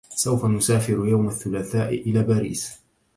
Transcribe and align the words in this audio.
سوف 0.15 0.45
نسافر 0.45 0.93
يوم 1.07 1.27
الثلاثاء 1.27 1.93
الى 2.09 2.23
باريس. 2.23 2.81